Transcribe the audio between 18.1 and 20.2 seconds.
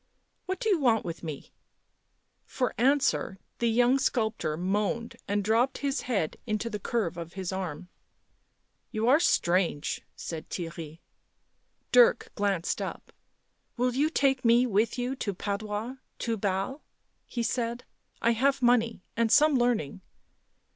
I have money and some learning."